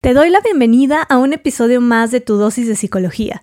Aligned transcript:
Te 0.00 0.14
doy 0.14 0.30
la 0.30 0.40
bienvenida 0.40 1.02
a 1.02 1.18
un 1.18 1.32
episodio 1.32 1.80
más 1.80 2.12
de 2.12 2.20
tu 2.20 2.36
dosis 2.36 2.68
de 2.68 2.76
psicología. 2.76 3.42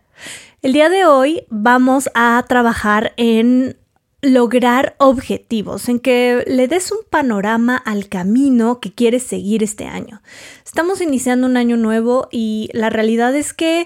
El 0.61 0.71
día 0.71 0.87
de 0.87 1.05
hoy 1.05 1.45
vamos 1.49 2.09
a 2.15 2.41
trabajar 2.47 3.11
en 3.17 3.75
lograr 4.21 4.95
objetivos, 4.97 5.89
en 5.89 5.99
que 5.99 6.45
le 6.47 6.69
des 6.69 6.93
un 6.93 6.99
panorama 7.09 7.75
al 7.75 8.07
camino 8.07 8.79
que 8.79 8.93
quieres 8.93 9.23
seguir 9.23 9.63
este 9.63 9.85
año. 9.85 10.21
Estamos 10.65 11.01
iniciando 11.01 11.45
un 11.45 11.57
año 11.57 11.75
nuevo 11.75 12.29
y 12.31 12.69
la 12.71 12.89
realidad 12.89 13.35
es 13.35 13.53
que 13.53 13.85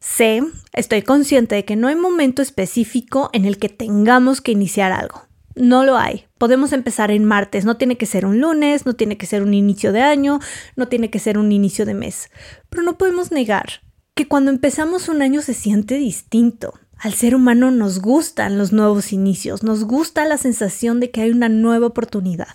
sé, 0.00 0.42
estoy 0.72 1.02
consciente 1.02 1.54
de 1.54 1.64
que 1.64 1.76
no 1.76 1.86
hay 1.86 1.94
momento 1.94 2.42
específico 2.42 3.30
en 3.32 3.44
el 3.44 3.58
que 3.58 3.68
tengamos 3.68 4.40
que 4.40 4.50
iniciar 4.50 4.90
algo. 4.90 5.27
No 5.58 5.84
lo 5.84 5.96
hay. 5.98 6.26
Podemos 6.38 6.72
empezar 6.72 7.10
en 7.10 7.24
martes, 7.24 7.64
no 7.64 7.76
tiene 7.76 7.96
que 7.96 8.06
ser 8.06 8.24
un 8.24 8.40
lunes, 8.40 8.86
no 8.86 8.94
tiene 8.94 9.16
que 9.16 9.26
ser 9.26 9.42
un 9.42 9.54
inicio 9.54 9.92
de 9.92 10.00
año, 10.00 10.38
no 10.76 10.88
tiene 10.88 11.10
que 11.10 11.18
ser 11.18 11.36
un 11.36 11.50
inicio 11.50 11.84
de 11.84 11.94
mes. 11.94 12.30
Pero 12.68 12.82
no 12.84 12.96
podemos 12.96 13.32
negar 13.32 13.82
que 14.14 14.28
cuando 14.28 14.50
empezamos 14.50 15.08
un 15.08 15.22
año 15.22 15.42
se 15.42 15.54
siente 15.54 15.96
distinto. 15.96 16.74
Al 16.98 17.14
ser 17.14 17.36
humano 17.36 17.70
nos 17.70 18.00
gustan 18.00 18.58
los 18.58 18.72
nuevos 18.72 19.12
inicios, 19.12 19.62
nos 19.62 19.84
gusta 19.84 20.24
la 20.24 20.36
sensación 20.36 20.98
de 20.98 21.12
que 21.12 21.20
hay 21.22 21.30
una 21.30 21.48
nueva 21.48 21.86
oportunidad. 21.86 22.48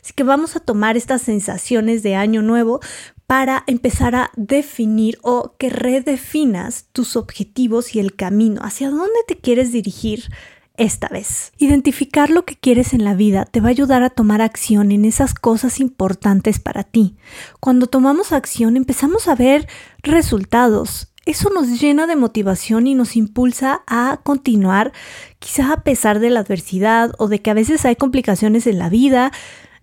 Así 0.00 0.12
que 0.14 0.22
vamos 0.22 0.54
a 0.54 0.60
tomar 0.60 0.96
estas 0.96 1.22
sensaciones 1.22 2.04
de 2.04 2.14
año 2.14 2.40
nuevo 2.40 2.78
para 3.26 3.64
empezar 3.66 4.14
a 4.14 4.30
definir 4.36 5.18
o 5.22 5.54
que 5.58 5.70
redefinas 5.70 6.86
tus 6.92 7.16
objetivos 7.16 7.96
y 7.96 8.00
el 8.00 8.14
camino, 8.14 8.60
hacia 8.62 8.90
dónde 8.90 9.18
te 9.26 9.36
quieres 9.36 9.72
dirigir 9.72 10.30
esta 10.76 11.08
vez. 11.08 11.52
Identificar 11.58 12.30
lo 12.30 12.44
que 12.44 12.56
quieres 12.56 12.94
en 12.94 13.04
la 13.04 13.14
vida 13.14 13.44
te 13.44 13.60
va 13.60 13.68
a 13.68 13.70
ayudar 13.70 14.02
a 14.02 14.10
tomar 14.10 14.40
acción 14.42 14.92
en 14.92 15.04
esas 15.04 15.34
cosas 15.34 15.80
importantes 15.80 16.58
para 16.58 16.84
ti. 16.84 17.16
Cuando 17.60 17.86
tomamos 17.86 18.32
acción 18.32 18.76
empezamos 18.76 19.28
a 19.28 19.34
ver 19.34 19.68
resultados. 20.02 21.08
Eso 21.26 21.50
nos 21.50 21.80
llena 21.80 22.06
de 22.06 22.16
motivación 22.16 22.86
y 22.86 22.94
nos 22.94 23.14
impulsa 23.14 23.82
a 23.86 24.20
continuar, 24.22 24.92
quizá 25.38 25.72
a 25.72 25.82
pesar 25.82 26.18
de 26.18 26.30
la 26.30 26.40
adversidad 26.40 27.12
o 27.18 27.28
de 27.28 27.40
que 27.40 27.50
a 27.50 27.54
veces 27.54 27.84
hay 27.84 27.94
complicaciones 27.94 28.66
en 28.66 28.78
la 28.78 28.88
vida. 28.88 29.30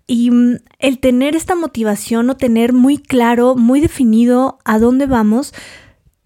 Y 0.08 0.31
mm, 0.31 0.58
el 0.80 1.00
tener 1.00 1.36
esta 1.36 1.54
motivación 1.54 2.30
o 2.30 2.38
tener 2.38 2.73
muy 2.73 2.98
claro, 2.98 3.56
muy 3.56 3.81
definido 3.81 4.58
a 4.66 4.80
dónde 4.80 5.06
vamos, 5.06 5.54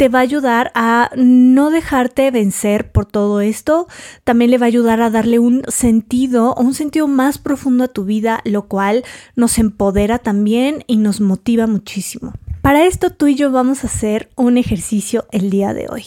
te 0.01 0.09
va 0.09 0.17
a 0.17 0.23
ayudar 0.23 0.71
a 0.73 1.11
no 1.15 1.69
dejarte 1.69 2.31
vencer 2.31 2.91
por 2.91 3.05
todo 3.05 3.39
esto. 3.39 3.87
También 4.23 4.49
le 4.49 4.57
va 4.57 4.65
a 4.65 4.73
ayudar 4.73 4.99
a 4.99 5.11
darle 5.11 5.37
un 5.37 5.61
sentido, 5.67 6.55
un 6.55 6.73
sentido 6.73 7.07
más 7.07 7.37
profundo 7.37 7.83
a 7.83 7.87
tu 7.87 8.03
vida, 8.03 8.41
lo 8.43 8.63
cual 8.63 9.03
nos 9.35 9.59
empodera 9.59 10.17
también 10.17 10.83
y 10.87 10.97
nos 10.97 11.21
motiva 11.21 11.67
muchísimo. 11.67 12.33
Para 12.63 12.87
esto 12.87 13.11
tú 13.11 13.27
y 13.27 13.35
yo 13.35 13.51
vamos 13.51 13.83
a 13.83 13.87
hacer 13.87 14.31
un 14.35 14.57
ejercicio 14.57 15.27
el 15.31 15.51
día 15.51 15.75
de 15.75 15.85
hoy. 15.87 16.05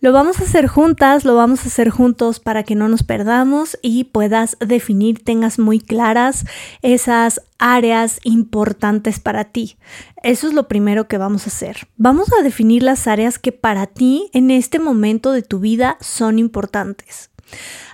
Lo 0.00 0.12
vamos 0.12 0.40
a 0.40 0.44
hacer 0.44 0.66
juntas, 0.66 1.24
lo 1.24 1.34
vamos 1.34 1.64
a 1.64 1.68
hacer 1.68 1.88
juntos 1.88 2.38
para 2.38 2.62
que 2.62 2.74
no 2.74 2.88
nos 2.88 3.02
perdamos 3.02 3.78
y 3.80 4.04
puedas 4.04 4.58
definir, 4.60 5.24
tengas 5.24 5.58
muy 5.58 5.80
claras 5.80 6.44
esas 6.82 7.40
áreas 7.58 8.20
importantes 8.24 9.18
para 9.18 9.44
ti. 9.44 9.78
Eso 10.22 10.46
es 10.46 10.52
lo 10.52 10.68
primero 10.68 11.08
que 11.08 11.16
vamos 11.16 11.46
a 11.46 11.50
hacer. 11.50 11.88
Vamos 11.96 12.28
a 12.38 12.42
definir 12.42 12.82
las 12.82 13.06
áreas 13.06 13.38
que 13.38 13.52
para 13.52 13.86
ti 13.86 14.28
en 14.34 14.50
este 14.50 14.78
momento 14.78 15.32
de 15.32 15.42
tu 15.42 15.60
vida 15.60 15.96
son 16.00 16.38
importantes. 16.38 17.30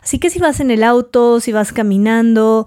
Así 0.02 0.18
que 0.18 0.30
si 0.30 0.38
vas 0.38 0.60
en 0.60 0.70
el 0.70 0.82
auto, 0.82 1.40
si 1.40 1.52
vas 1.52 1.72
caminando 1.72 2.66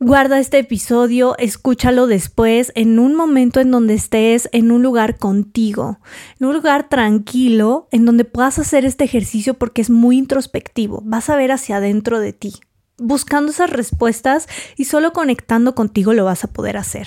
Guarda 0.00 0.40
este 0.40 0.58
episodio, 0.58 1.36
escúchalo 1.38 2.08
después 2.08 2.72
en 2.74 2.98
un 2.98 3.14
momento 3.14 3.60
en 3.60 3.70
donde 3.70 3.94
estés 3.94 4.48
en 4.50 4.72
un 4.72 4.82
lugar 4.82 5.18
contigo, 5.18 6.00
en 6.40 6.48
un 6.48 6.54
lugar 6.54 6.88
tranquilo, 6.88 7.86
en 7.92 8.04
donde 8.04 8.24
puedas 8.24 8.58
hacer 8.58 8.84
este 8.84 9.04
ejercicio 9.04 9.54
porque 9.54 9.80
es 9.80 9.90
muy 9.90 10.18
introspectivo. 10.18 11.00
Vas 11.04 11.30
a 11.30 11.36
ver 11.36 11.52
hacia 11.52 11.76
adentro 11.76 12.18
de 12.18 12.32
ti, 12.32 12.54
buscando 12.98 13.52
esas 13.52 13.70
respuestas 13.70 14.48
y 14.76 14.86
solo 14.86 15.12
conectando 15.12 15.76
contigo 15.76 16.12
lo 16.12 16.24
vas 16.24 16.42
a 16.42 16.52
poder 16.52 16.76
hacer. 16.76 17.06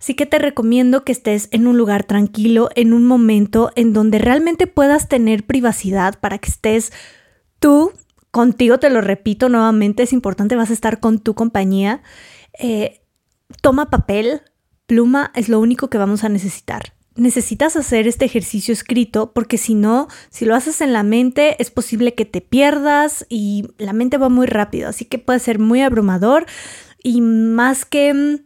Así 0.00 0.14
que 0.14 0.26
te 0.26 0.40
recomiendo 0.40 1.04
que 1.04 1.12
estés 1.12 1.48
en 1.52 1.68
un 1.68 1.78
lugar 1.78 2.02
tranquilo, 2.02 2.68
en 2.74 2.94
un 2.94 3.06
momento 3.06 3.70
en 3.76 3.92
donde 3.92 4.18
realmente 4.18 4.66
puedas 4.66 5.08
tener 5.08 5.46
privacidad 5.46 6.18
para 6.18 6.38
que 6.38 6.50
estés 6.50 6.92
tú 7.60 7.92
contigo, 8.32 8.78
te 8.78 8.90
lo 8.90 9.00
repito 9.00 9.48
nuevamente, 9.48 10.02
es 10.02 10.12
importante, 10.12 10.56
vas 10.56 10.70
a 10.70 10.72
estar 10.72 10.98
con 10.98 11.20
tu 11.20 11.34
compañía. 11.34 12.02
Eh, 12.58 13.02
toma 13.60 13.90
papel, 13.90 14.40
pluma, 14.86 15.30
es 15.36 15.48
lo 15.48 15.60
único 15.60 15.88
que 15.88 15.98
vamos 15.98 16.24
a 16.24 16.28
necesitar. 16.28 16.94
Necesitas 17.14 17.76
hacer 17.76 18.08
este 18.08 18.24
ejercicio 18.24 18.72
escrito 18.72 19.32
porque 19.34 19.58
si 19.58 19.74
no, 19.74 20.08
si 20.30 20.46
lo 20.46 20.54
haces 20.54 20.80
en 20.80 20.94
la 20.94 21.02
mente, 21.02 21.56
es 21.62 21.70
posible 21.70 22.14
que 22.14 22.24
te 22.24 22.40
pierdas 22.40 23.26
y 23.28 23.68
la 23.76 23.92
mente 23.92 24.16
va 24.16 24.30
muy 24.30 24.46
rápido, 24.46 24.88
así 24.88 25.04
que 25.04 25.18
puede 25.18 25.38
ser 25.38 25.58
muy 25.58 25.82
abrumador 25.82 26.46
y 27.02 27.20
más 27.20 27.84
que 27.84 28.14
mm, 28.14 28.36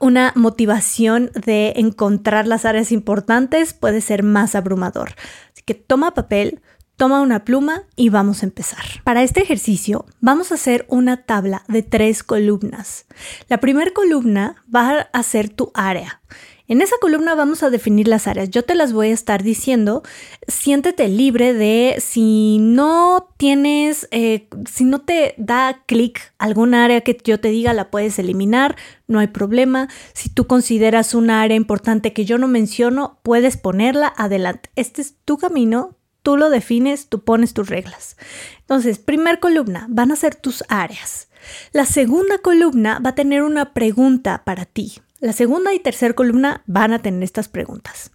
una 0.00 0.34
motivación 0.36 1.30
de 1.34 1.72
encontrar 1.76 2.46
las 2.46 2.66
áreas 2.66 2.92
importantes, 2.92 3.72
puede 3.72 4.02
ser 4.02 4.24
más 4.24 4.54
abrumador. 4.54 5.14
Así 5.52 5.62
que 5.64 5.74
toma 5.74 6.12
papel, 6.12 6.60
Toma 7.00 7.22
una 7.22 7.46
pluma 7.46 7.84
y 7.96 8.10
vamos 8.10 8.42
a 8.42 8.46
empezar. 8.46 8.84
Para 9.04 9.22
este 9.22 9.40
ejercicio 9.40 10.04
vamos 10.20 10.52
a 10.52 10.56
hacer 10.56 10.84
una 10.90 11.24
tabla 11.24 11.62
de 11.66 11.82
tres 11.82 12.22
columnas. 12.22 13.06
La 13.48 13.56
primera 13.56 13.90
columna 13.92 14.62
va 14.70 15.08
a 15.10 15.22
ser 15.22 15.48
tu 15.48 15.70
área. 15.72 16.20
En 16.68 16.82
esa 16.82 16.96
columna 17.00 17.34
vamos 17.34 17.62
a 17.62 17.70
definir 17.70 18.06
las 18.06 18.26
áreas. 18.26 18.50
Yo 18.50 18.64
te 18.66 18.74
las 18.74 18.92
voy 18.92 19.08
a 19.08 19.14
estar 19.14 19.42
diciendo. 19.42 20.02
Siéntete 20.46 21.08
libre 21.08 21.54
de 21.54 21.96
si 22.00 22.58
no 22.60 23.32
tienes, 23.38 24.06
eh, 24.10 24.46
si 24.70 24.84
no 24.84 25.00
te 25.00 25.34
da 25.38 25.82
clic 25.86 26.34
alguna 26.36 26.84
área 26.84 27.00
que 27.00 27.16
yo 27.24 27.40
te 27.40 27.48
diga, 27.48 27.72
la 27.72 27.90
puedes 27.90 28.18
eliminar, 28.18 28.76
no 29.08 29.20
hay 29.20 29.28
problema. 29.28 29.88
Si 30.12 30.28
tú 30.28 30.46
consideras 30.46 31.14
una 31.14 31.40
área 31.40 31.56
importante 31.56 32.12
que 32.12 32.26
yo 32.26 32.36
no 32.36 32.46
menciono, 32.46 33.20
puedes 33.22 33.56
ponerla 33.56 34.12
adelante. 34.18 34.68
Este 34.76 35.00
es 35.00 35.14
tu 35.24 35.38
camino, 35.38 35.96
Tú 36.22 36.36
lo 36.36 36.50
defines, 36.50 37.08
tú 37.08 37.24
pones 37.24 37.54
tus 37.54 37.68
reglas. 37.68 38.16
Entonces, 38.60 38.98
primer 38.98 39.40
columna, 39.40 39.86
van 39.88 40.12
a 40.12 40.16
ser 40.16 40.34
tus 40.34 40.64
áreas. 40.68 41.28
La 41.72 41.86
segunda 41.86 42.38
columna 42.38 43.00
va 43.04 43.10
a 43.10 43.14
tener 43.14 43.42
una 43.42 43.72
pregunta 43.72 44.42
para 44.44 44.66
ti. 44.66 45.00
La 45.20 45.32
segunda 45.32 45.72
y 45.72 45.80
tercera 45.80 46.14
columna 46.14 46.62
van 46.66 46.92
a 46.92 47.00
tener 47.00 47.22
estas 47.22 47.48
preguntas. 47.48 48.10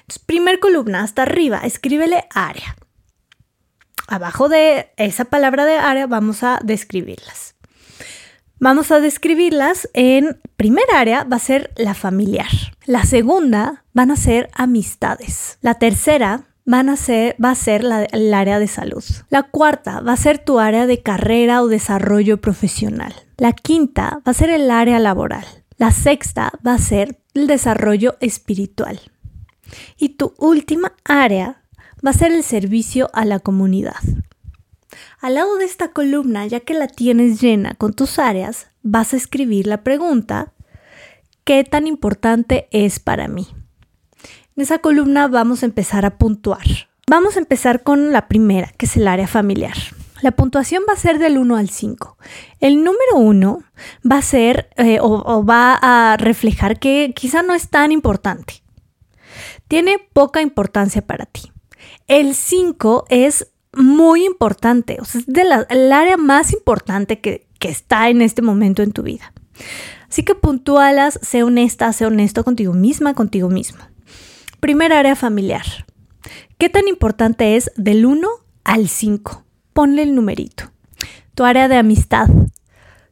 Entonces, 0.00 0.18
primer 0.24 0.60
columna, 0.60 1.02
hasta 1.02 1.22
arriba, 1.22 1.60
escríbele 1.64 2.26
área. 2.34 2.76
Abajo 4.06 4.48
de 4.48 4.90
esa 4.96 5.26
palabra 5.26 5.66
de 5.66 5.76
área 5.76 6.06
vamos 6.06 6.42
a 6.42 6.60
describirlas. 6.64 7.56
Vamos 8.60 8.90
a 8.90 8.98
describirlas 8.98 9.88
en 9.92 10.40
primera 10.56 10.98
área 10.98 11.22
va 11.22 11.36
a 11.36 11.40
ser 11.40 11.72
la 11.76 11.94
familiar. 11.94 12.48
La 12.86 13.04
segunda 13.04 13.84
van 13.92 14.10
a 14.10 14.16
ser 14.16 14.50
amistades. 14.52 15.58
La 15.60 15.74
tercera 15.74 16.48
va 16.68 17.50
a 17.50 17.54
ser 17.54 17.84
el 18.12 18.34
área 18.34 18.58
de 18.58 18.68
salud. 18.68 19.04
La 19.30 19.44
cuarta 19.44 20.00
va 20.00 20.12
a 20.12 20.16
ser 20.16 20.38
tu 20.38 20.58
área 20.58 20.86
de 20.86 21.02
carrera 21.02 21.62
o 21.62 21.68
desarrollo 21.68 22.40
profesional. 22.40 23.14
La 23.36 23.52
quinta 23.52 24.20
va 24.26 24.30
a 24.30 24.34
ser 24.34 24.50
el 24.50 24.70
área 24.70 24.98
laboral. 24.98 25.44
La 25.78 25.92
sexta 25.92 26.52
va 26.66 26.74
a 26.74 26.78
ser 26.78 27.20
el 27.34 27.46
desarrollo 27.46 28.16
espiritual. 28.20 29.00
Y 29.96 30.10
tu 30.10 30.34
última 30.38 30.94
área 31.04 31.62
va 32.04 32.10
a 32.10 32.14
ser 32.14 32.32
el 32.32 32.42
servicio 32.42 33.10
a 33.12 33.24
la 33.24 33.38
comunidad. 33.38 34.00
Al 35.20 35.34
lado 35.34 35.56
de 35.56 35.64
esta 35.64 35.88
columna, 35.88 36.46
ya 36.46 36.60
que 36.60 36.74
la 36.74 36.86
tienes 36.86 37.40
llena 37.40 37.74
con 37.74 37.92
tus 37.94 38.18
áreas, 38.18 38.68
vas 38.82 39.14
a 39.14 39.16
escribir 39.16 39.66
la 39.66 39.82
pregunta, 39.82 40.52
¿qué 41.44 41.64
tan 41.64 41.86
importante 41.86 42.68
es 42.70 42.98
para 43.00 43.28
mí? 43.28 43.46
En 44.58 44.62
esa 44.62 44.80
columna 44.80 45.28
vamos 45.28 45.62
a 45.62 45.66
empezar 45.66 46.04
a 46.04 46.18
puntuar. 46.18 46.66
Vamos 47.08 47.36
a 47.36 47.38
empezar 47.38 47.84
con 47.84 48.10
la 48.10 48.26
primera, 48.26 48.72
que 48.76 48.86
es 48.86 48.96
el 48.96 49.06
área 49.06 49.28
familiar. 49.28 49.76
La 50.20 50.32
puntuación 50.32 50.82
va 50.88 50.94
a 50.94 50.96
ser 50.96 51.20
del 51.20 51.38
1 51.38 51.54
al 51.54 51.68
5. 51.68 52.18
El 52.58 52.82
número 52.82 53.18
1 53.18 53.62
va 54.10 54.16
a 54.16 54.22
ser 54.22 54.68
eh, 54.76 54.98
o, 55.00 55.44
va 55.46 55.78
a 55.80 56.16
reflejar 56.16 56.80
que 56.80 57.12
quizá 57.14 57.42
no 57.42 57.54
es 57.54 57.68
tan 57.68 57.92
importante. 57.92 58.64
Tiene 59.68 60.00
poca 60.12 60.42
importancia 60.42 61.02
para 61.02 61.26
ti. 61.26 61.52
El 62.08 62.34
5 62.34 63.04
es 63.10 63.52
muy 63.74 64.24
importante, 64.24 64.98
o 65.00 65.04
sea, 65.04 65.20
es 65.20 65.28
el 65.68 65.92
área 65.92 66.16
más 66.16 66.52
importante 66.52 67.20
que, 67.20 67.46
está 67.60 68.08
en 68.08 68.22
este 68.22 68.42
momento 68.42 68.82
en 68.82 68.90
tu 68.90 69.04
vida. 69.04 69.32
Así 70.08 70.24
que 70.24 70.34
puntúalas, 70.34 71.20
sé 71.22 71.44
honesta, 71.44 71.92
sé 71.92 72.06
honesto 72.06 72.42
contigo 72.42 72.72
misma, 72.72 73.14
contigo 73.14 73.48
mismo. 73.48 73.84
Primer 74.60 74.92
área 74.92 75.14
familiar. 75.14 75.64
¿Qué 76.58 76.68
tan 76.68 76.88
importante 76.88 77.56
es 77.56 77.70
del 77.76 78.04
1 78.04 78.28
al 78.64 78.88
5? 78.88 79.44
Ponle 79.72 80.02
el 80.02 80.16
numerito. 80.16 80.72
Tu 81.36 81.44
área 81.44 81.68
de 81.68 81.76
amistad. 81.76 82.28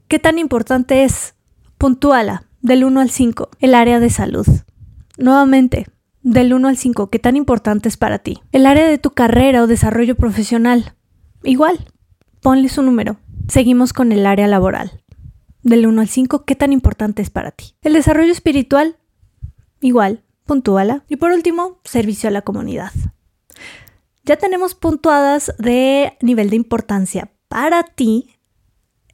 ¿Qué 0.09 0.19
tan 0.19 0.39
importante 0.41 1.05
es? 1.05 1.35
Puntúala 1.79 2.45
del 2.63 2.85
1 2.85 3.01
al 3.01 3.11
5. 3.11 3.51
El 3.61 3.75
área 3.77 4.01
de 4.01 4.11
salud. 4.11 4.47
Nuevamente, 5.19 5.87
Del 6.23 6.53
1 6.53 6.67
al 6.67 6.77
5, 6.77 7.09
¿qué 7.09 7.21
tan 7.21 7.37
importante 7.37 7.89
es 7.89 7.97
para 7.97 8.19
ti? 8.19 8.41
El 8.51 8.67
área 8.67 8.89
de 8.89 8.99
tu 8.99 9.11
carrera 9.11 9.63
o 9.63 9.69
desarrollo 9.69 10.17
profesional. 10.17 10.97
Igual, 11.45 11.87
ponle 12.43 12.69
su 12.69 12.83
número. 12.83 13.19
Seguimos 13.47 13.93
con 13.93 14.11
el 14.11 14.27
área 14.27 14.49
laboral. 14.49 15.05
Del 15.63 15.87
1 15.87 16.01
al 16.01 16.09
5, 16.09 16.45
¿qué 16.45 16.57
tan 16.57 16.73
importante 16.73 17.23
es 17.23 17.31
para 17.31 17.53
ti? 17.53 17.77
El 17.83 17.93
desarrollo 17.93 18.33
espiritual. 18.33 18.97
Igual, 19.81 20.25
puntúala. 20.47 21.05
Y 21.09 21.17
por 21.17 21.33
último, 21.33 21.81
servicio 21.85 22.29
a 22.29 22.33
la 22.33 22.43
comunidad. 22.43 22.93
Ya 24.25 24.37
tenemos 24.37 24.75
puntuadas 24.75 25.53
de 25.59 26.17
nivel 26.21 26.51
de 26.51 26.57
importancia 26.57 27.31
para 27.49 27.83
ti 27.83 28.37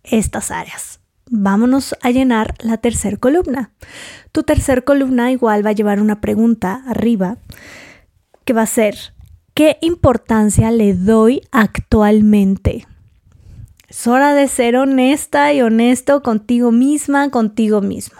estas 0.05 0.51
áreas. 0.51 1.01
Vámonos 1.31 1.97
a 2.03 2.11
llenar 2.11 2.55
la 2.61 2.79
tercera 2.79 3.17
columna. 3.17 3.73
Tu 4.33 4.43
tercer 4.43 4.85
columna 4.85 5.31
igual 5.33 5.65
va 5.65 5.71
a 5.71 5.75
llevar 5.75 6.01
una 6.01 6.21
pregunta 6.21 6.83
arriba 6.87 7.39
que 8.45 8.53
va 8.53 8.63
a 8.63 8.67
ser, 8.67 8.97
¿qué 9.55 9.79
importancia 9.81 10.71
le 10.71 10.95
doy 10.95 11.43
actualmente? 11.51 12.87
Es 13.89 14.07
hora 14.07 14.35
de 14.35 14.49
ser 14.49 14.77
honesta 14.77 15.53
y 15.53 15.61
honesto 15.61 16.23
contigo 16.23 16.73
misma, 16.73 17.31
contigo 17.31 17.83
mismo. 17.83 18.19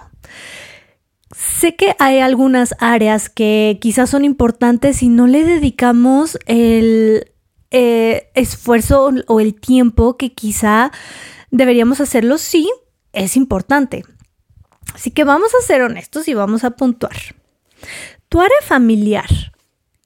Sé 1.35 1.77
que 1.77 1.97
hay 1.99 2.19
algunas 2.19 2.75
áreas 2.79 3.29
que 3.29 3.79
quizás 3.81 4.11
son 4.11 4.25
importantes 4.25 5.03
y 5.03 5.09
no 5.09 5.27
le 5.27 5.45
dedicamos 5.45 6.39
el 6.47 7.33
eh, 7.71 8.31
esfuerzo 8.35 9.11
o 9.27 9.41
el 9.41 9.55
tiempo 9.55 10.17
que 10.17 10.33
quizá 10.33 10.93
deberíamos 11.51 12.01
hacerlo, 12.01 12.37
sí, 12.39 12.71
es 13.13 13.37
importante. 13.37 14.05
Así 14.95 15.11
que 15.11 15.25
vamos 15.25 15.55
a 15.55 15.65
ser 15.65 15.83
honestos 15.83 16.29
y 16.29 16.35
vamos 16.35 16.65
a 16.65 16.73
puntuar. 16.73 17.17
Tu 18.29 18.41
área 18.41 18.61
familiar. 18.63 19.53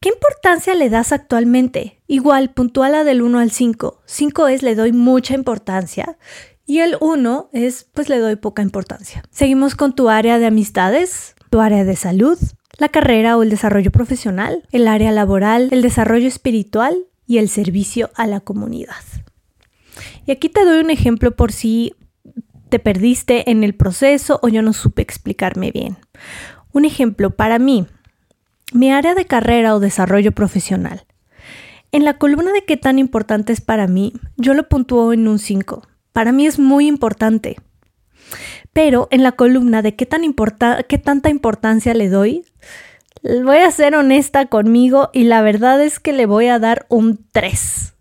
¿Qué 0.00 0.10
importancia 0.10 0.74
le 0.74 0.90
das 0.90 1.10
actualmente? 1.10 2.02
Igual, 2.06 2.52
puntuala 2.52 3.02
del 3.02 3.22
1 3.22 3.38
al 3.40 3.50
5. 3.50 4.02
5 4.04 4.48
es 4.48 4.62
le 4.62 4.74
doy 4.76 4.92
mucha 4.92 5.34
importancia 5.34 6.18
y 6.66 6.80
el 6.80 6.96
1 7.00 7.50
es 7.52 7.86
pues 7.94 8.08
le 8.08 8.18
doy 8.18 8.36
poca 8.36 8.62
importancia. 8.62 9.22
Seguimos 9.30 9.74
con 9.74 9.94
tu 9.94 10.08
área 10.08 10.38
de 10.38 10.46
amistades, 10.46 11.34
tu 11.50 11.60
área 11.60 11.84
de 11.84 11.96
salud, 11.96 12.38
la 12.78 12.88
carrera 12.88 13.36
o 13.36 13.42
el 13.42 13.50
desarrollo 13.50 13.90
profesional, 13.90 14.64
el 14.72 14.88
área 14.88 15.12
laboral, 15.12 15.68
el 15.70 15.82
desarrollo 15.82 16.28
espiritual 16.28 16.96
y 17.26 17.38
el 17.38 17.48
servicio 17.48 18.10
a 18.14 18.26
la 18.26 18.40
comunidad. 18.40 18.94
Y 20.26 20.32
aquí 20.32 20.48
te 20.48 20.64
doy 20.64 20.80
un 20.80 20.90
ejemplo 20.90 21.30
por 21.30 21.52
si 21.52 21.94
te 22.68 22.78
perdiste 22.78 23.50
en 23.50 23.62
el 23.62 23.74
proceso 23.74 24.40
o 24.42 24.48
yo 24.48 24.60
no 24.60 24.72
supe 24.72 25.02
explicarme 25.02 25.70
bien. 25.70 25.96
Un 26.72 26.84
ejemplo 26.84 27.30
para 27.30 27.58
mí, 27.58 27.86
mi 28.72 28.90
área 28.90 29.14
de 29.14 29.24
carrera 29.24 29.74
o 29.74 29.80
desarrollo 29.80 30.32
profesional. 30.32 31.06
En 31.92 32.04
la 32.04 32.18
columna 32.18 32.52
de 32.52 32.64
qué 32.64 32.76
tan 32.76 32.98
importante 32.98 33.52
es 33.52 33.60
para 33.60 33.86
mí, 33.86 34.12
yo 34.36 34.52
lo 34.54 34.68
puntúo 34.68 35.12
en 35.12 35.28
un 35.28 35.38
5. 35.38 35.82
Para 36.16 36.32
mí 36.32 36.46
es 36.46 36.58
muy 36.58 36.86
importante. 36.86 37.56
Pero 38.72 39.06
en 39.10 39.22
la 39.22 39.32
columna 39.32 39.82
de 39.82 39.96
qué, 39.96 40.06
tan 40.06 40.24
importa 40.24 40.82
qué 40.84 40.96
tanta 40.96 41.28
importancia 41.28 41.92
le 41.92 42.08
doy, 42.08 42.46
voy 43.22 43.58
a 43.58 43.70
ser 43.70 43.94
honesta 43.94 44.46
conmigo 44.46 45.10
y 45.12 45.24
la 45.24 45.42
verdad 45.42 45.78
es 45.82 46.00
que 46.00 46.14
le 46.14 46.24
voy 46.24 46.46
a 46.46 46.58
dar 46.58 46.86
un 46.88 47.22
3. 47.32 47.92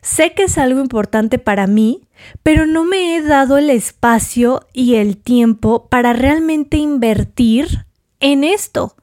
Sé 0.00 0.32
que 0.32 0.44
es 0.44 0.56
algo 0.56 0.80
importante 0.80 1.38
para 1.38 1.66
mí, 1.66 2.08
pero 2.42 2.64
no 2.64 2.84
me 2.84 3.14
he 3.14 3.20
dado 3.20 3.58
el 3.58 3.68
espacio 3.68 4.66
y 4.72 4.94
el 4.94 5.18
tiempo 5.18 5.88
para 5.90 6.14
realmente 6.14 6.78
invertir 6.78 7.84
en 8.20 8.44
esto. 8.44 8.96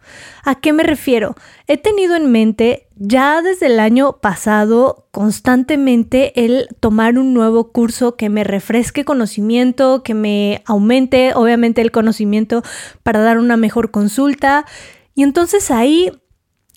¿A 0.43 0.55
qué 0.55 0.73
me 0.73 0.83
refiero? 0.83 1.35
He 1.67 1.77
tenido 1.77 2.15
en 2.15 2.31
mente 2.31 2.87
ya 2.95 3.41
desde 3.41 3.67
el 3.67 3.79
año 3.79 4.17
pasado 4.21 5.07
constantemente 5.11 6.45
el 6.45 6.67
tomar 6.79 7.17
un 7.17 7.33
nuevo 7.33 7.71
curso 7.71 8.15
que 8.15 8.29
me 8.29 8.43
refresque 8.43 9.05
conocimiento, 9.05 10.03
que 10.03 10.13
me 10.13 10.61
aumente 10.65 11.33
obviamente 11.33 11.81
el 11.81 11.91
conocimiento 11.91 12.63
para 13.03 13.21
dar 13.21 13.37
una 13.37 13.57
mejor 13.57 13.91
consulta. 13.91 14.65
Y 15.13 15.23
entonces 15.23 15.71
ahí 15.71 16.11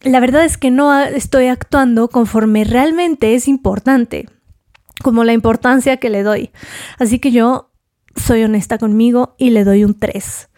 la 0.03 0.21
verdad 0.21 0.45
es 0.45 0.57
que 0.59 0.71
no 0.71 0.97
estoy 1.01 1.47
actuando 1.47 2.09
conforme 2.09 2.65
realmente 2.65 3.35
es 3.35 3.49
importante, 3.49 4.29
como 5.03 5.25
la 5.25 5.33
importancia 5.33 5.97
que 5.97 6.11
le 6.11 6.23
doy. 6.23 6.51
Así 6.99 7.19
que 7.19 7.33
yo 7.33 7.73
soy 8.15 8.45
honesta 8.45 8.79
conmigo 8.79 9.35
y 9.39 9.51
le 9.51 9.65
doy 9.65 9.85
un 9.85 9.99
3. 9.99 10.49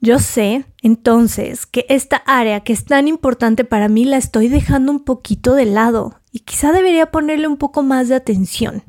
Yo 0.00 0.18
sé 0.18 0.64
entonces 0.84 1.64
que 1.64 1.86
esta 1.88 2.18
área 2.26 2.60
que 2.60 2.74
es 2.74 2.84
tan 2.84 3.08
importante 3.08 3.64
para 3.64 3.88
mí 3.88 4.04
la 4.04 4.18
estoy 4.18 4.48
dejando 4.48 4.92
un 4.92 5.02
poquito 5.02 5.54
de 5.54 5.64
lado 5.64 6.20
y 6.30 6.40
quizá 6.40 6.72
debería 6.72 7.10
ponerle 7.10 7.48
un 7.48 7.56
poco 7.56 7.82
más 7.82 8.08
de 8.08 8.14
atención, 8.14 8.84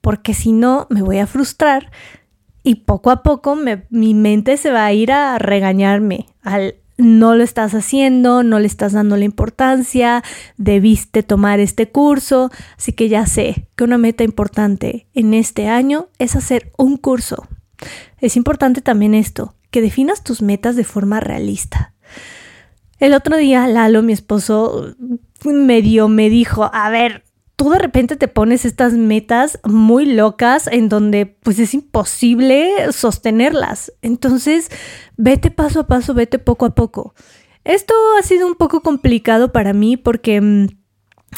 porque 0.00 0.34
si 0.34 0.50
no 0.50 0.88
me 0.90 1.02
voy 1.02 1.18
a 1.18 1.28
frustrar 1.28 1.92
y 2.64 2.76
poco 2.76 3.12
a 3.12 3.22
poco 3.22 3.56
mi 3.90 4.14
mente 4.14 4.56
se 4.56 4.72
va 4.72 4.84
a 4.84 4.92
ir 4.92 5.12
a 5.12 5.38
regañarme 5.38 6.26
al 6.42 6.74
no 6.96 7.34
lo 7.34 7.44
estás 7.44 7.74
haciendo, 7.74 8.42
no 8.42 8.58
le 8.58 8.66
estás 8.66 8.92
dando 8.92 9.16
la 9.16 9.24
importancia, 9.24 10.22
debiste 10.56 11.22
tomar 11.22 11.60
este 11.60 11.90
curso, 11.90 12.50
así 12.76 12.92
que 12.92 13.08
ya 13.08 13.26
sé 13.26 13.68
que 13.76 13.84
una 13.84 13.98
meta 13.98 14.24
importante 14.24 15.06
en 15.14 15.34
este 15.34 15.68
año 15.68 16.08
es 16.18 16.36
hacer 16.36 16.72
un 16.76 16.96
curso. 16.96 17.46
Es 18.18 18.36
importante 18.36 18.80
también 18.80 19.14
esto, 19.14 19.54
que 19.74 19.80
definas 19.80 20.22
tus 20.22 20.40
metas 20.40 20.76
de 20.76 20.84
forma 20.84 21.18
realista. 21.18 21.94
El 23.00 23.12
otro 23.12 23.36
día 23.36 23.66
Lalo, 23.66 24.04
mi 24.04 24.12
esposo, 24.12 24.94
medio 25.42 26.06
me 26.06 26.30
dijo, 26.30 26.70
a 26.72 26.90
ver, 26.90 27.24
tú 27.56 27.70
de 27.70 27.80
repente 27.80 28.14
te 28.14 28.28
pones 28.28 28.64
estas 28.64 28.92
metas 28.92 29.58
muy 29.64 30.06
locas 30.06 30.68
en 30.68 30.88
donde 30.88 31.26
pues 31.26 31.58
es 31.58 31.74
imposible 31.74 32.92
sostenerlas. 32.92 33.92
Entonces, 34.00 34.70
vete 35.16 35.50
paso 35.50 35.80
a 35.80 35.86
paso, 35.88 36.14
vete 36.14 36.38
poco 36.38 36.66
a 36.66 36.76
poco. 36.76 37.12
Esto 37.64 37.94
ha 38.16 38.22
sido 38.22 38.46
un 38.46 38.54
poco 38.54 38.80
complicado 38.80 39.50
para 39.50 39.72
mí 39.72 39.96
porque 39.96 40.40
mm, 40.40 40.68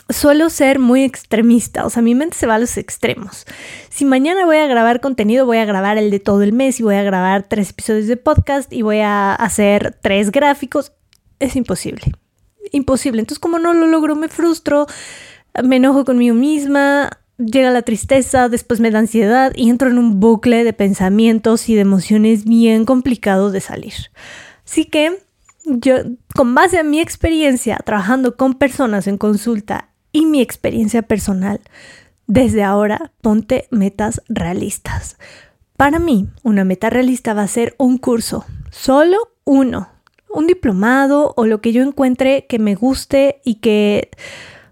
suelo 0.08 0.50
ser 0.50 0.78
muy 0.78 1.04
extremista, 1.04 1.84
o 1.86 1.90
sea, 1.90 2.02
mi 2.02 2.14
mente 2.14 2.36
se 2.36 2.46
va 2.46 2.56
a 2.56 2.58
los 2.58 2.76
extremos. 2.76 3.44
Si 3.88 4.04
mañana 4.04 4.44
voy 4.44 4.56
a 4.56 4.66
grabar 4.66 5.00
contenido, 5.00 5.46
voy 5.46 5.58
a 5.58 5.64
grabar 5.64 5.98
el 5.98 6.10
de 6.10 6.20
todo 6.20 6.42
el 6.42 6.52
mes 6.52 6.80
y 6.80 6.82
voy 6.82 6.94
a 6.96 7.02
grabar 7.02 7.44
tres 7.48 7.70
episodios 7.70 8.06
de 8.06 8.16
podcast 8.16 8.72
y 8.72 8.82
voy 8.82 8.98
a 8.98 9.34
hacer 9.34 9.98
tres 10.02 10.30
gráficos, 10.30 10.92
es 11.38 11.56
imposible. 11.56 12.12
Imposible. 12.72 13.20
Entonces, 13.20 13.38
como 13.38 13.58
no 13.58 13.74
lo 13.74 13.86
logro, 13.86 14.16
me 14.16 14.28
frustro, 14.28 14.86
me 15.62 15.76
enojo 15.76 16.04
conmigo 16.04 16.34
misma, 16.34 17.10
llega 17.38 17.70
la 17.70 17.82
tristeza, 17.82 18.48
después 18.48 18.80
me 18.80 18.90
da 18.90 18.98
ansiedad 18.98 19.52
y 19.54 19.70
entro 19.70 19.90
en 19.90 19.98
un 19.98 20.20
bucle 20.20 20.64
de 20.64 20.72
pensamientos 20.72 21.68
y 21.68 21.74
de 21.74 21.82
emociones 21.82 22.44
bien 22.44 22.84
complicados 22.84 23.52
de 23.52 23.60
salir. 23.60 23.94
Así 24.64 24.84
que 24.84 25.25
yo, 25.66 25.96
con 26.34 26.54
base 26.54 26.78
a 26.78 26.84
mi 26.84 27.00
experiencia 27.00 27.78
trabajando 27.84 28.36
con 28.36 28.54
personas 28.54 29.06
en 29.06 29.18
consulta 29.18 29.90
y 30.12 30.24
mi 30.24 30.40
experiencia 30.40 31.02
personal, 31.02 31.60
desde 32.26 32.62
ahora 32.62 33.12
ponte 33.20 33.66
metas 33.70 34.22
realistas. 34.28 35.18
Para 35.76 35.98
mí, 35.98 36.28
una 36.42 36.64
meta 36.64 36.88
realista 36.88 37.34
va 37.34 37.42
a 37.42 37.48
ser 37.48 37.74
un 37.78 37.98
curso, 37.98 38.46
solo 38.70 39.18
uno, 39.44 39.90
un 40.30 40.46
diplomado 40.46 41.34
o 41.36 41.44
lo 41.44 41.60
que 41.60 41.72
yo 41.72 41.82
encuentre 41.82 42.46
que 42.46 42.58
me 42.58 42.74
guste 42.74 43.40
y 43.44 43.56
que 43.56 44.10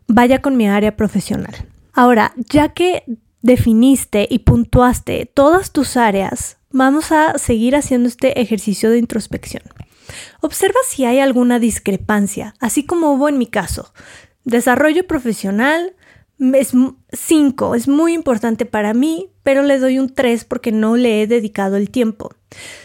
vaya 0.07 0.41
con 0.41 0.57
mi 0.57 0.69
área 0.69 0.97
profesional. 0.97 1.55
Ahora, 1.93 2.33
ya 2.37 2.71
que 2.71 3.05
definiste 3.43 4.27
y 4.31 4.41
puntuaste 4.41 5.27
todas 5.27 5.73
tus 5.73 5.97
áreas, 5.97 6.57
vamos 6.71 7.13
a 7.13 7.39
seguir 7.39 7.77
haciendo 7.77 8.09
este 8.09 8.41
ejercicio 8.41 8.91
de 8.91 8.99
introspección. 8.99 9.63
Observa 10.41 10.79
si 10.87 11.05
hay 11.05 11.19
alguna 11.19 11.59
discrepancia, 11.59 12.55
así 12.61 12.85
como 12.85 13.13
hubo 13.13 13.29
en 13.29 13.39
mi 13.39 13.47
caso. 13.47 13.93
Desarrollo 14.45 15.07
profesional 15.07 15.95
es 16.39 16.73
5, 17.13 17.75
es 17.75 17.89
muy 17.89 18.13
importante 18.13 18.67
para 18.67 18.93
mí, 18.93 19.31
pero 19.43 19.63
le 19.63 19.79
doy 19.79 19.99
un 19.99 20.13
3 20.13 20.45
porque 20.45 20.73
no 20.73 20.97
le 20.97 21.23
he 21.23 21.27
dedicado 21.27 21.77
el 21.77 21.91
tiempo. 21.91 22.35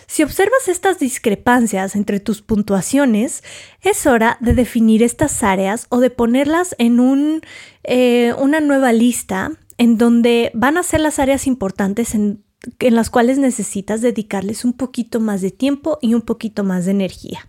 Si 0.08 0.24
observas 0.24 0.68
estas 0.68 1.00
discrepancias 1.00 1.96
entre 1.96 2.20
tus 2.20 2.42
puntuaciones, 2.42 3.44
es 3.82 4.06
hora 4.08 4.38
de 4.40 4.54
definir 4.54 5.04
estas 5.04 5.44
áreas 5.44 5.88
o 5.90 6.00
de 6.00 6.10
ponerlas 6.10 6.76
en 6.80 7.00
un, 7.00 7.42
eh, 7.84 8.34
una 8.38 8.60
nueva 8.62 8.94
lista 8.94 9.52
en 9.78 9.98
donde 9.98 10.52
van 10.54 10.78
a 10.78 10.84
ser 10.84 11.00
las 11.00 11.20
áreas 11.20 11.48
importantes 11.48 12.16
en, 12.16 12.44
las 12.80 13.10
cuales 13.10 13.38
necesitas 13.38 14.02
dedicarles 14.02 14.66
un 14.66 14.74
poquito 14.74 15.20
más 15.20 15.42
de 15.42 15.52
tiempo 15.52 15.98
y 16.02 16.14
un 16.14 16.22
poquito 16.22 16.64
más 16.64 16.86
de 16.86 16.92
energía. 16.92 17.48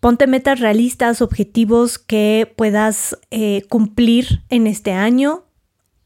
Ponte 0.00 0.26
metas 0.26 0.60
realistas, 0.60 1.22
objetivos 1.22 1.98
que 1.98 2.52
puedas 2.56 3.18
eh, 3.30 3.62
cumplir 3.68 4.42
en 4.48 4.66
este 4.66 4.92
año 4.92 5.44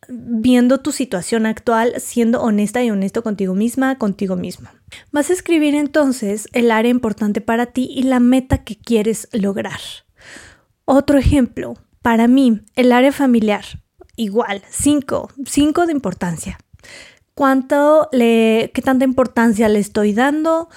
viendo 0.08 0.80
tu 0.80 0.92
situación 0.92 1.46
actual, 1.46 1.94
siendo 1.98 2.42
honesta 2.42 2.82
y 2.82 2.90
honesto 2.90 3.22
contigo 3.22 3.54
misma, 3.54 3.98
contigo 3.98 4.36
mismo. 4.36 4.68
Vas 5.10 5.30
a 5.30 5.32
escribir 5.32 5.74
entonces 5.74 6.48
el 6.52 6.70
área 6.70 6.90
importante 6.90 7.40
para 7.40 7.66
ti 7.66 7.88
y 7.90 8.02
la 8.02 8.20
meta 8.20 8.64
que 8.64 8.76
quieres 8.76 9.28
lograr. 9.32 9.80
Otro 10.84 11.18
ejemplo, 11.18 11.74
para 12.02 12.26
mí, 12.28 12.62
el 12.74 12.92
área 12.92 13.12
familiar, 13.12 13.64
igual, 14.16 14.62
5, 14.70 15.30
5 15.46 15.86
de 15.86 15.92
importancia. 15.92 16.58
¿Cuánto 17.34 18.08
le, 18.12 18.70
qué 18.74 18.82
tanta 18.82 19.04
importancia 19.04 19.68
le 19.68 19.78
estoy 19.78 20.12
dando? 20.12 20.68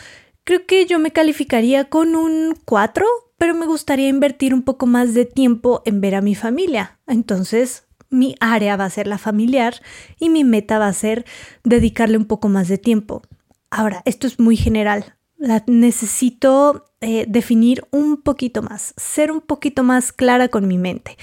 Creo 0.44 0.66
que 0.66 0.86
yo 0.86 1.00
me 1.00 1.12
calificaría 1.12 1.90
con 1.90 2.16
un 2.16 2.56
4, 2.66 3.06
pero 3.38 3.54
me 3.54 3.66
gustaría 3.66 4.08
invertir 4.08 4.54
un 4.54 4.62
poco 4.62 4.86
más 4.86 5.14
de 5.14 5.26
tiempo 5.26 5.82
en 5.86 6.02
ver 6.02 6.16
a 6.16 6.22
mi 6.22 6.36
familia. 6.36 7.00
Entonces, 7.08 7.86
mi 8.10 8.36
área 8.40 8.78
va 8.78 8.86
a 8.86 8.90
ser 8.90 9.08
la 9.08 9.18
familiar 9.18 9.82
y 10.20 10.30
mi 10.30 10.44
meta 10.44 10.80
va 10.80 10.88
a 10.88 10.94
ser 10.94 11.26
dedicarle 11.64 12.18
un 12.18 12.26
poco 12.26 12.48
más 12.48 12.68
de 12.68 12.78
tiempo. 12.78 13.22
Ahora, 13.70 14.02
esto 14.06 14.28
es 14.28 14.40
muy 14.40 14.56
general. 14.56 15.16
La 15.38 15.64
necesito 15.68 16.86
eh, 17.02 17.26
definir 17.28 17.86
un 17.92 18.22
poquito 18.22 18.62
más, 18.62 18.94
ser 18.96 19.32
un 19.32 19.42
poquito 19.42 19.84
más 19.84 20.14
clara 20.14 20.48
con 20.48 20.68
mi 20.68 20.78
mente. 20.78 21.18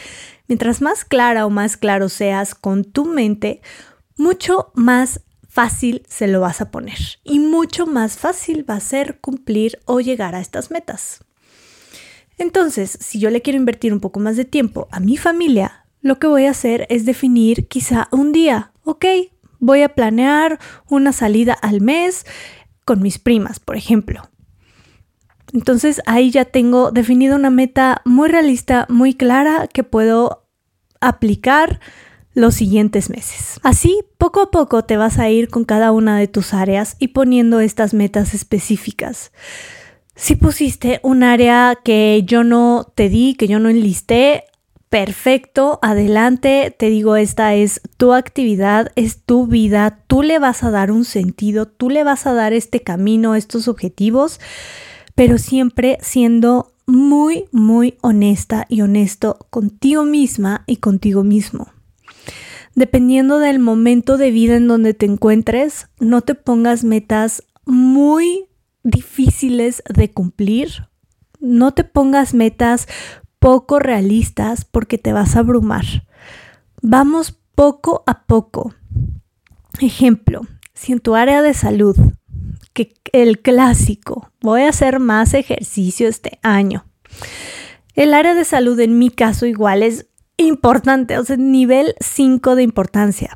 Mientras 0.49 0.83
más 0.83 1.05
clara 1.05 1.47
o 1.47 1.51
más 1.51 1.77
claro 1.79 2.09
seas 2.11 2.55
con 2.55 2.85
tu 2.85 3.07
mente, 3.07 3.63
mucho 4.17 4.73
más 4.75 5.21
fácil 5.49 6.03
se 6.09 6.29
lo 6.29 6.41
vas 6.41 6.61
a 6.61 6.71
poner 6.71 6.99
y 7.25 7.39
mucho 7.39 7.87
más 7.87 8.17
fácil 8.17 8.69
va 8.69 8.77
a 8.77 8.81
ser 8.81 9.21
cumplir 9.21 9.79
o 9.85 10.01
llegar 10.01 10.35
a 10.35 10.41
estas 10.41 10.71
metas. 10.71 11.25
Entonces, 12.39 12.97
si 13.01 13.19
yo 13.21 13.31
le 13.31 13.43
quiero 13.43 13.59
invertir 13.59 13.93
un 13.93 14.01
poco 14.01 14.19
más 14.19 14.37
de 14.37 14.45
tiempo 14.45 14.89
a 14.91 14.99
mi 14.99 15.17
familia, 15.17 15.87
lo 16.01 16.19
que 16.19 16.27
voy 16.27 16.47
a 16.47 16.51
hacer 16.51 16.87
es 16.89 17.05
definir 17.05 17.69
quizá 17.69 18.09
un 18.11 18.33
día, 18.33 18.73
ok, 18.85 19.05
voy 19.59 19.83
a 19.83 19.95
planear 19.95 20.59
una 20.89 21.13
salida 21.13 21.53
al 21.53 21.81
mes 21.81 22.27
con 22.85 23.03
mis 23.03 23.19
primas, 23.19 23.61
por 23.61 23.77
ejemplo. 23.77 24.23
Entonces 25.53 26.01
ahí 26.07 26.31
ya 26.31 26.47
tengo 26.47 26.91
definido 26.91 27.37
una 27.37 27.51
meta 27.51 28.01
muy 28.05 28.29
realista, 28.29 28.87
muy 28.89 29.15
clara 29.15 29.69
que 29.69 29.85
puedo 29.85 30.49
aplicar 31.01 31.79
los 32.35 32.55
siguientes 32.55 33.11
meses. 33.11 33.61
Así, 33.63 34.01
poco 34.19 34.41
a 34.41 34.51
poco 34.51 34.85
te 34.85 34.97
vas 34.97 35.19
a 35.19 35.31
ir 35.31 35.49
con 35.49 35.65
cada 35.65 35.93
una 35.93 36.19
de 36.19 36.29
tus 36.29 36.55
áreas 36.55 36.97
y 36.99 37.09
poniendo 37.09 37.61
estas 37.61 37.95
metas 37.95 38.35
específicas. 38.35 39.33
Si 40.15 40.37
pusiste 40.37 41.01
un 41.03 41.23
área 41.23 41.79
que 41.83 42.23
yo 42.25 42.45
no 42.45 42.91
te 42.95 43.09
di, 43.09 43.35
que 43.35 43.49
yo 43.49 43.59
no 43.59 43.69
enlisté, 43.69 44.45
perfecto, 44.93 45.79
adelante, 45.81 46.75
te 46.79 46.91
digo, 46.91 47.17
esta 47.17 47.55
es 47.55 47.81
tu 47.97 48.13
actividad, 48.13 48.93
es 48.95 49.23
tu 49.23 49.47
vida, 49.47 50.01
tú 50.07 50.23
le 50.23 50.39
vas 50.39 50.65
a 50.65 50.71
dar 50.71 50.91
un 50.91 51.07
sentido, 51.07 51.67
tú 51.67 51.89
le 51.89 52.05
vas 52.05 52.27
a 52.27 52.35
dar 52.35 52.53
este 52.53 52.81
camino, 52.81 53.35
estos 53.35 53.69
objetivos, 53.69 54.39
pero 55.15 55.39
siempre 55.39 55.97
siendo 56.03 56.75
muy, 56.85 57.47
muy 57.53 57.97
honesta 58.03 58.67
y 58.69 58.83
honesto 58.83 59.47
contigo 59.49 60.05
misma 60.05 60.65
y 60.67 60.77
contigo 60.77 61.25
mismo. 61.25 61.69
Dependiendo 62.75 63.39
del 63.39 63.59
momento 63.59 64.17
de 64.17 64.31
vida 64.31 64.57
en 64.57 64.67
donde 64.67 64.95
te 64.95 65.07
encuentres, 65.07 65.89
no 66.01 66.23
te 66.23 66.35
pongas 66.35 66.85
metas 66.85 67.45
muy 67.67 68.47
difíciles 68.83 69.83
de 69.89 70.11
cumplir. 70.11 70.89
No 71.39 71.73
te 71.73 71.85
pongas 71.85 72.35
metas 72.35 72.89
poco 73.39 73.79
realistas 73.79 74.65
porque 74.65 74.99
te 74.99 75.13
vas 75.13 75.37
a 75.37 75.41
abrumar. 75.41 75.85
Vamos 76.81 77.39
poco 77.55 78.05
a 78.07 78.23
poco. 78.25 78.75
Ejemplo, 79.81 80.43
si 80.75 80.93
en 80.93 81.01
tu 81.01 81.15
área 81.15 81.43
de 81.43 81.55
salud, 81.55 81.97
que 82.73 82.95
el 83.13 83.41
clásico, 83.41 84.31
voy 84.41 84.63
a 84.63 84.71
hacer 84.71 84.99
más 84.99 85.35
ejercicio 85.35 86.09
este 86.09 86.39
año. 86.43 86.87
El 87.95 88.15
área 88.15 88.35
de 88.35 88.45
salud 88.45 88.81
en 88.81 88.99
mi 88.99 89.11
caso 89.11 89.45
igual 89.45 89.83
es 89.83 90.07
importante, 90.37 91.19
o 91.19 91.25
sea, 91.25 91.37
nivel 91.37 91.95
5 92.01 92.57
de 92.57 92.63
importancia. 92.63 93.35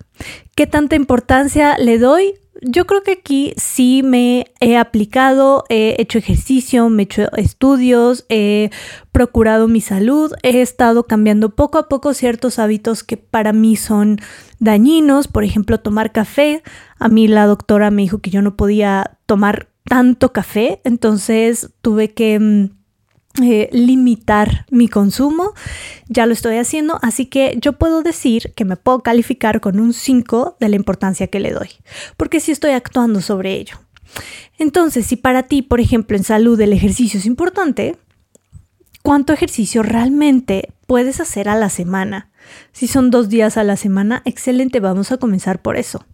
¿Qué 0.54 0.66
tanta 0.66 0.96
importancia 0.96 1.76
le 1.78 1.98
doy? 1.98 2.34
Yo 2.62 2.86
creo 2.86 3.02
que 3.02 3.12
aquí 3.12 3.52
sí 3.56 4.02
me 4.02 4.46
he 4.60 4.78
aplicado, 4.78 5.64
he 5.68 5.96
hecho 5.98 6.18
ejercicio, 6.18 6.88
me 6.88 7.02
he 7.02 7.04
hecho 7.04 7.30
estudios, 7.36 8.24
he 8.30 8.70
procurado 9.12 9.68
mi 9.68 9.82
salud, 9.82 10.32
he 10.42 10.62
estado 10.62 11.06
cambiando 11.06 11.54
poco 11.54 11.76
a 11.78 11.88
poco 11.88 12.14
ciertos 12.14 12.58
hábitos 12.58 13.04
que 13.04 13.18
para 13.18 13.52
mí 13.52 13.76
son 13.76 14.18
dañinos, 14.58 15.28
por 15.28 15.44
ejemplo, 15.44 15.80
tomar 15.80 16.12
café. 16.12 16.62
A 16.98 17.08
mí 17.08 17.28
la 17.28 17.46
doctora 17.46 17.90
me 17.90 18.02
dijo 18.02 18.20
que 18.20 18.30
yo 18.30 18.40
no 18.40 18.56
podía 18.56 19.18
tomar 19.26 19.68
tanto 19.84 20.32
café, 20.32 20.80
entonces 20.84 21.70
tuve 21.82 22.14
que 22.14 22.40
mm, 22.40 22.70
eh, 23.42 23.68
limitar 23.72 24.66
mi 24.70 24.88
consumo. 24.88 25.52
Ya 26.08 26.26
lo 26.26 26.32
estoy 26.32 26.56
haciendo, 26.56 26.98
así 27.02 27.26
que 27.26 27.58
yo 27.60 27.74
puedo 27.74 28.02
decir 28.02 28.52
que 28.54 28.64
me 28.64 28.76
puedo 28.76 29.00
calificar 29.00 29.60
con 29.60 29.78
un 29.78 29.92
5 29.92 30.56
de 30.60 30.68
la 30.68 30.76
importancia 30.76 31.26
que 31.26 31.40
le 31.40 31.50
doy, 31.50 31.70
porque 32.16 32.40
sí 32.40 32.52
estoy 32.52 32.72
actuando 32.72 33.20
sobre 33.20 33.54
ello. 33.54 33.78
Entonces, 34.58 35.06
si 35.06 35.16
para 35.16 35.44
ti, 35.44 35.62
por 35.62 35.80
ejemplo, 35.80 36.16
en 36.16 36.24
salud 36.24 36.60
el 36.60 36.72
ejercicio 36.72 37.18
es 37.20 37.26
importante, 37.26 37.96
¿cuánto 39.02 39.32
ejercicio 39.32 39.82
realmente 39.82 40.72
puedes 40.86 41.20
hacer 41.20 41.48
a 41.48 41.56
la 41.56 41.68
semana? 41.68 42.30
Si 42.72 42.86
son 42.86 43.10
dos 43.10 43.28
días 43.28 43.56
a 43.56 43.64
la 43.64 43.76
semana, 43.76 44.22
excelente, 44.24 44.80
vamos 44.80 45.12
a 45.12 45.18
comenzar 45.18 45.60
por 45.60 45.76
eso. 45.76 46.04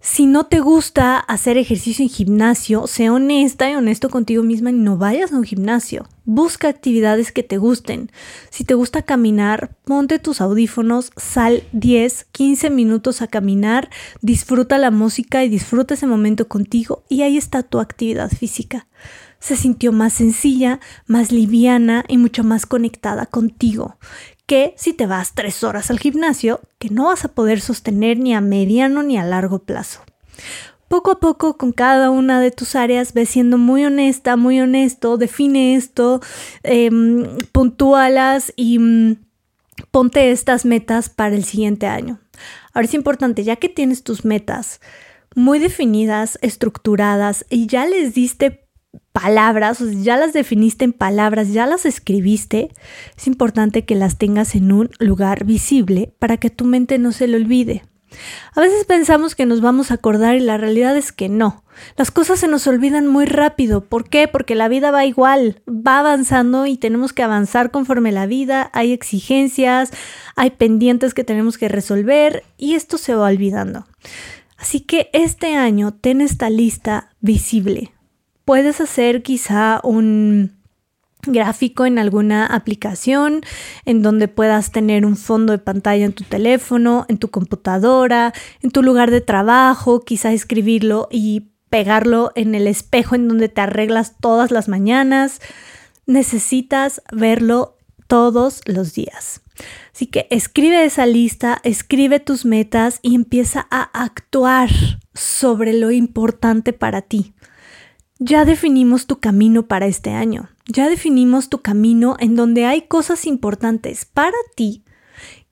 Si 0.00 0.26
no 0.26 0.46
te 0.46 0.60
gusta 0.60 1.18
hacer 1.18 1.58
ejercicio 1.58 2.04
en 2.04 2.08
gimnasio, 2.08 2.86
sé 2.86 3.10
honesta 3.10 3.68
y 3.68 3.74
honesto 3.74 4.10
contigo 4.10 4.44
misma 4.44 4.70
y 4.70 4.74
no 4.74 4.96
vayas 4.96 5.32
a 5.32 5.36
un 5.36 5.42
gimnasio. 5.42 6.06
Busca 6.24 6.68
actividades 6.68 7.32
que 7.32 7.42
te 7.42 7.58
gusten. 7.58 8.12
Si 8.48 8.62
te 8.62 8.74
gusta 8.74 9.02
caminar, 9.02 9.74
ponte 9.84 10.20
tus 10.20 10.40
audífonos, 10.40 11.10
sal 11.16 11.64
10, 11.72 12.28
15 12.30 12.70
minutos 12.70 13.22
a 13.22 13.26
caminar, 13.26 13.90
disfruta 14.22 14.78
la 14.78 14.92
música 14.92 15.42
y 15.42 15.48
disfruta 15.48 15.94
ese 15.94 16.06
momento 16.06 16.46
contigo 16.46 17.02
y 17.08 17.22
ahí 17.22 17.36
está 17.36 17.64
tu 17.64 17.80
actividad 17.80 18.30
física. 18.30 18.86
Se 19.40 19.56
sintió 19.56 19.92
más 19.92 20.12
sencilla, 20.12 20.78
más 21.06 21.32
liviana 21.32 22.04
y 22.06 22.18
mucho 22.18 22.44
más 22.44 22.66
conectada 22.66 23.26
contigo 23.26 23.96
que 24.48 24.72
si 24.78 24.94
te 24.94 25.06
vas 25.06 25.34
tres 25.34 25.62
horas 25.62 25.90
al 25.90 26.00
gimnasio, 26.00 26.62
que 26.78 26.88
no 26.88 27.04
vas 27.04 27.22
a 27.26 27.28
poder 27.28 27.60
sostener 27.60 28.18
ni 28.18 28.34
a 28.34 28.40
mediano 28.40 29.02
ni 29.02 29.18
a 29.18 29.22
largo 29.22 29.58
plazo. 29.58 30.00
Poco 30.88 31.10
a 31.10 31.20
poco 31.20 31.58
con 31.58 31.70
cada 31.72 32.08
una 32.08 32.40
de 32.40 32.50
tus 32.50 32.74
áreas 32.74 33.12
ve 33.12 33.26
siendo 33.26 33.58
muy 33.58 33.84
honesta, 33.84 34.36
muy 34.36 34.58
honesto, 34.58 35.18
define 35.18 35.74
esto, 35.74 36.22
eh, 36.62 36.90
puntúalas 37.52 38.54
y 38.56 38.78
mm, 38.78 39.16
ponte 39.90 40.30
estas 40.30 40.64
metas 40.64 41.10
para 41.10 41.36
el 41.36 41.44
siguiente 41.44 41.86
año. 41.86 42.18
Ahora 42.72 42.86
es 42.86 42.94
importante, 42.94 43.44
ya 43.44 43.56
que 43.56 43.68
tienes 43.68 44.02
tus 44.02 44.24
metas 44.24 44.80
muy 45.34 45.58
definidas, 45.58 46.38
estructuradas 46.40 47.44
y 47.50 47.66
ya 47.66 47.84
les 47.84 48.14
diste 48.14 48.67
palabras, 49.20 49.78
ya 50.02 50.16
las 50.16 50.32
definiste 50.32 50.84
en 50.84 50.92
palabras, 50.92 51.52
ya 51.52 51.66
las 51.66 51.86
escribiste, 51.86 52.70
es 53.16 53.26
importante 53.26 53.84
que 53.84 53.94
las 53.94 54.18
tengas 54.18 54.54
en 54.54 54.72
un 54.72 54.90
lugar 54.98 55.44
visible 55.44 56.12
para 56.18 56.36
que 56.36 56.50
tu 56.50 56.64
mente 56.64 56.98
no 56.98 57.12
se 57.12 57.26
le 57.26 57.36
olvide. 57.36 57.82
A 58.54 58.60
veces 58.60 58.84
pensamos 58.86 59.34
que 59.34 59.46
nos 59.46 59.60
vamos 59.60 59.90
a 59.90 59.94
acordar 59.94 60.36
y 60.36 60.40
la 60.40 60.56
realidad 60.56 60.96
es 60.96 61.12
que 61.12 61.28
no. 61.28 61.62
Las 61.96 62.10
cosas 62.10 62.40
se 62.40 62.48
nos 62.48 62.66
olvidan 62.66 63.06
muy 63.06 63.26
rápido. 63.26 63.84
¿Por 63.84 64.08
qué? 64.08 64.28
Porque 64.28 64.54
la 64.54 64.68
vida 64.68 64.90
va 64.90 65.04
igual, 65.04 65.62
va 65.68 65.98
avanzando 65.98 66.66
y 66.66 66.76
tenemos 66.76 67.12
que 67.12 67.22
avanzar 67.22 67.70
conforme 67.70 68.10
la 68.10 68.26
vida. 68.26 68.70
Hay 68.72 68.92
exigencias, 68.92 69.90
hay 70.36 70.50
pendientes 70.50 71.14
que 71.14 71.24
tenemos 71.24 71.58
que 71.58 71.68
resolver 71.68 72.44
y 72.56 72.74
esto 72.74 72.98
se 72.98 73.14
va 73.14 73.26
olvidando. 73.26 73.86
Así 74.56 74.80
que 74.80 75.10
este 75.12 75.54
año 75.54 75.92
ten 75.92 76.20
esta 76.20 76.50
lista 76.50 77.10
visible, 77.20 77.92
puedes 78.48 78.80
hacer 78.80 79.22
quizá 79.22 79.78
un 79.84 80.56
gráfico 81.20 81.84
en 81.84 81.98
alguna 81.98 82.46
aplicación 82.46 83.42
en 83.84 84.00
donde 84.00 84.26
puedas 84.26 84.72
tener 84.72 85.04
un 85.04 85.18
fondo 85.18 85.52
de 85.52 85.58
pantalla 85.58 86.06
en 86.06 86.14
tu 86.14 86.24
teléfono, 86.24 87.04
en 87.10 87.18
tu 87.18 87.28
computadora, 87.28 88.32
en 88.62 88.70
tu 88.70 88.82
lugar 88.82 89.10
de 89.10 89.20
trabajo, 89.20 90.00
quizá 90.00 90.32
escribirlo 90.32 91.08
y 91.10 91.50
pegarlo 91.68 92.32
en 92.36 92.54
el 92.54 92.68
espejo 92.68 93.16
en 93.16 93.28
donde 93.28 93.50
te 93.50 93.60
arreglas 93.60 94.16
todas 94.18 94.50
las 94.50 94.66
mañanas. 94.66 95.42
Necesitas 96.06 97.02
verlo 97.12 97.76
todos 98.06 98.62
los 98.64 98.94
días. 98.94 99.42
Así 99.92 100.06
que 100.06 100.26
escribe 100.30 100.86
esa 100.86 101.04
lista, 101.04 101.60
escribe 101.64 102.18
tus 102.18 102.46
metas 102.46 103.00
y 103.02 103.14
empieza 103.14 103.66
a 103.70 103.82
actuar 103.82 104.70
sobre 105.12 105.74
lo 105.74 105.90
importante 105.90 106.72
para 106.72 107.02
ti. 107.02 107.34
Ya 108.18 108.44
definimos 108.44 109.06
tu 109.06 109.20
camino 109.20 109.66
para 109.66 109.86
este 109.86 110.10
año. 110.10 110.48
Ya 110.66 110.88
definimos 110.88 111.48
tu 111.48 111.62
camino 111.62 112.16
en 112.18 112.34
donde 112.34 112.66
hay 112.66 112.82
cosas 112.82 113.26
importantes 113.26 114.04
para 114.04 114.36
ti. 114.56 114.82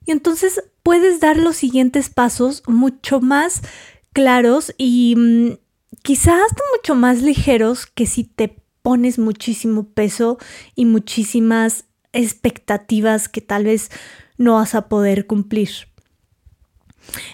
Y 0.05 0.11
entonces 0.11 0.63
puedes 0.83 1.19
dar 1.19 1.37
los 1.37 1.55
siguientes 1.57 2.09
pasos 2.09 2.63
mucho 2.67 3.19
más 3.19 3.61
claros 4.13 4.73
y 4.77 5.15
mm, 5.17 5.57
quizás 6.01 6.41
mucho 6.75 6.95
más 6.95 7.21
ligeros 7.21 7.85
que 7.85 8.05
si 8.05 8.23
te 8.23 8.55
pones 8.81 9.19
muchísimo 9.19 9.83
peso 9.89 10.37
y 10.75 10.85
muchísimas 10.85 11.85
expectativas 12.13 13.27
que 13.27 13.41
tal 13.41 13.65
vez 13.65 13.91
no 14.37 14.55
vas 14.55 14.75
a 14.75 14.87
poder 14.87 15.27
cumplir. 15.27 15.69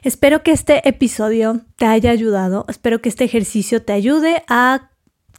Espero 0.03 0.43
que 0.43 0.51
este 0.51 0.87
episodio 0.87 1.61
te 1.75 1.85
haya 1.85 2.11
ayudado, 2.11 2.65
espero 2.67 3.01
que 3.01 3.09
este 3.09 3.23
ejercicio 3.23 3.81
te 3.83 3.93
ayude 3.93 4.43
a 4.47 4.89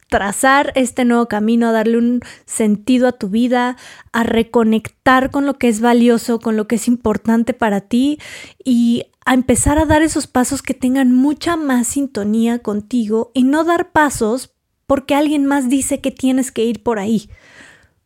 trazar 0.09 0.71
este 0.75 1.05
nuevo 1.05 1.27
camino, 1.27 1.67
a 1.67 1.71
darle 1.71 1.97
un 1.97 2.21
sentido 2.45 3.07
a 3.07 3.13
tu 3.13 3.29
vida, 3.29 3.77
a 4.11 4.23
reconectar 4.23 5.31
con 5.31 5.45
lo 5.45 5.57
que 5.57 5.67
es 5.67 5.81
valioso, 5.81 6.39
con 6.39 6.55
lo 6.55 6.67
que 6.67 6.75
es 6.75 6.87
importante 6.87 7.53
para 7.53 7.81
ti 7.81 8.19
y 8.63 9.03
a 9.25 9.33
empezar 9.33 9.79
a 9.79 9.85
dar 9.85 10.03
esos 10.03 10.27
pasos 10.27 10.61
que 10.61 10.73
tengan 10.73 11.11
mucha 11.11 11.57
más 11.57 11.87
sintonía 11.87 12.59
contigo 12.59 13.31
y 13.33 13.43
no 13.43 13.63
dar 13.63 13.91
pasos 13.91 14.53
porque 14.85 15.15
alguien 15.15 15.45
más 15.45 15.67
dice 15.67 15.99
que 15.99 16.11
tienes 16.11 16.51
que 16.51 16.63
ir 16.63 16.83
por 16.83 16.99
ahí. 16.99 17.29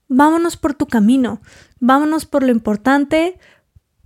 Vámonos 0.08 0.58
por 0.58 0.74
tu 0.74 0.88
camino, 0.88 1.42
vámonos 1.80 2.26
por 2.26 2.44
lo 2.44 2.52
importante, 2.52 3.38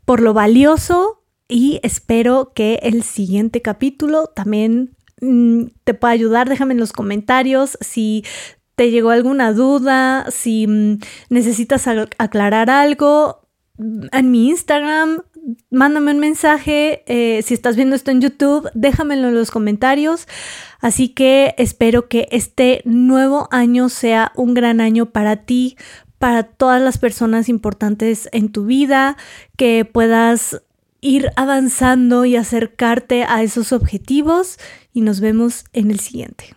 por 0.06 0.20
lo 0.20 0.34
valioso 0.34 1.24
y 1.48 1.80
espero 1.84 2.52
que 2.54 2.80
el 2.84 3.04
siguiente 3.04 3.62
capítulo 3.62 4.28
también 4.28 4.98
te 5.84 5.94
pueda 5.94 6.14
ayudar. 6.14 6.50
Déjame 6.50 6.74
en 6.74 6.80
los 6.80 6.94
comentarios 6.94 7.78
si 7.82 8.24
te 8.76 8.92
llegó 8.92 9.12
alguna 9.12 9.54
duda, 9.54 10.26
si 10.32 10.68
mm, 10.68 11.00
necesitas 11.30 11.88
aclarar 11.88 12.70
algo. 12.70 13.42
En 14.12 14.30
mi 14.30 14.50
Instagram, 14.50 15.24
mándame 15.70 16.12
un 16.12 16.20
mensaje. 16.20 17.04
Eh, 17.08 17.42
si 17.44 17.54
estás 17.54 17.76
viendo 17.76 17.96
esto 17.96 18.12
en 18.12 18.22
YouTube, 18.22 18.70
déjamelo 18.74 19.30
en 19.30 19.36
los 19.36 19.52
comentarios. 19.52 20.28
Así 20.80 21.10
que 21.10 21.56
espero 21.58 22.08
que 22.08 22.28
este 22.32 22.82
nuevo 22.86 23.48
año 23.52 23.90
sea 23.90 24.32
un 24.36 24.54
gran 24.54 24.82
año 24.82 25.08
para 25.08 25.38
ti, 25.38 25.78
para 26.20 26.44
todas 26.44 26.82
las 26.82 26.98
personas 26.98 27.50
importantes 27.50 28.30
en 28.32 28.52
tu 28.52 28.66
vida, 28.66 29.18
que 29.58 29.86
puedas 29.86 30.64
ir 31.04 31.32
avanzando 31.36 32.26
y 32.26 32.38
acercarte 32.38 33.26
a 33.26 33.44
esos 33.44 33.74
objetivos 33.74 34.58
y 34.94 35.02
nos 35.02 35.20
vemos 35.20 35.66
en 35.74 35.92
el 35.92 36.00
siguiente. 36.00 36.56